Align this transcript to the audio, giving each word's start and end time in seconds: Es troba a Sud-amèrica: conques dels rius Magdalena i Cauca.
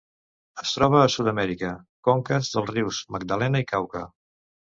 Es 0.61 0.69
troba 0.77 1.01
a 1.01 1.11
Sud-amèrica: 1.15 1.69
conques 2.09 2.49
dels 2.55 2.73
rius 2.73 3.03
Magdalena 3.19 3.63
i 3.67 3.71
Cauca. 3.75 4.05